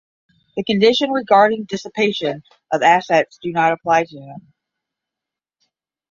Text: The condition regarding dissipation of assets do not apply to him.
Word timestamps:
The 0.57 0.63
condition 0.63 1.11
regarding 1.11 1.65
dissipation 1.65 2.41
of 2.73 2.81
assets 2.81 3.37
do 3.39 3.51
not 3.51 3.71
apply 3.71 4.05
to 4.05 4.17
him. 4.17 4.51